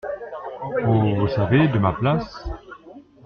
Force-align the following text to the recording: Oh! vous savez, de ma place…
Oh! 0.83 1.13
vous 1.15 1.27
savez, 1.27 1.67
de 1.67 1.77
ma 1.77 1.93
place… 1.93 2.43